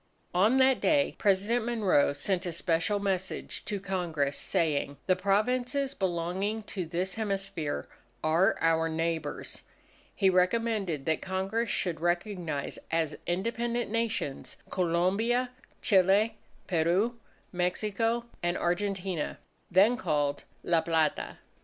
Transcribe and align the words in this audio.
On 0.33 0.57
that 0.57 0.81
day 0.81 1.13
President 1.19 1.63
Monroe 1.63 2.11
sent 2.11 2.47
a 2.47 2.53
special 2.53 2.97
message 2.97 3.63
to 3.65 3.79
Congress 3.79 4.35
saying, 4.35 4.97
"the 5.05 5.15
Provinces 5.15 5.93
belonging 5.93 6.63
to 6.63 6.87
this 6.87 7.13
hemisphere 7.13 7.87
are 8.23 8.57
our 8.61 8.89
neighbours." 8.89 9.61
He 10.15 10.27
recommended 10.27 11.05
that 11.05 11.21
Congress 11.21 11.69
should 11.69 12.01
recognize 12.01 12.79
as 12.89 13.15
independent 13.27 13.91
Nations, 13.91 14.57
Colombia, 14.71 15.51
Chile, 15.83 16.35
Peru, 16.65 17.19
Mexico, 17.51 18.25
and 18.41 18.57
Argentina, 18.57 19.37
then 19.69 19.97
called 19.97 20.45
La 20.63 20.81
Plata. 20.81 21.37